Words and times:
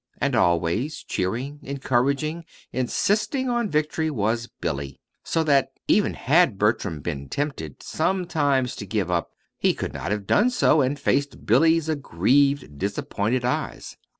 And 0.19 0.35
always, 0.35 1.03
cheering, 1.03 1.59
encouraging, 1.61 2.43
insisting 2.73 3.49
on 3.51 3.69
victory, 3.69 4.09
was 4.09 4.47
Billy, 4.59 4.99
so 5.23 5.43
that 5.43 5.69
even 5.87 6.15
had 6.15 6.57
Bertram 6.57 7.01
been 7.01 7.29
tempted, 7.29 7.83
sometimes, 7.83 8.75
to 8.77 8.87
give 8.87 9.11
up, 9.11 9.29
he 9.59 9.75
could 9.75 9.93
not 9.93 10.09
have 10.09 10.25
done 10.25 10.49
so 10.49 10.81
and 10.81 10.99
faced 10.99 11.45
Billy's 11.45 11.87
grieved, 12.01 12.79
disappointed 12.79 13.45
eyes. 13.45 13.95